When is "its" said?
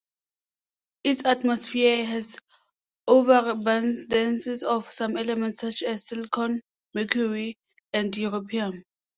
1.03-1.21